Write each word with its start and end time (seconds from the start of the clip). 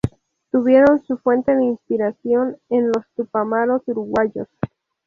Tuvieron 0.49 1.03
su 1.05 1.19
fuente 1.19 1.55
de 1.55 1.63
inspiración 1.63 2.57
en 2.69 2.87
los 2.87 3.05
Tupamaros 3.15 3.83
uruguayos. 3.87 4.47